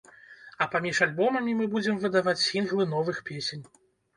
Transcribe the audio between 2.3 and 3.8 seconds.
сінглы новых песень.